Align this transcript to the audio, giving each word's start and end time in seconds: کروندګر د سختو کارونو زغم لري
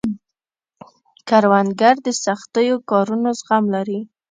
کروندګر 1.27 1.95
د 2.05 2.07
سختو 2.23 2.73
کارونو 2.89 3.29
زغم 3.39 3.63
لري 3.75 3.99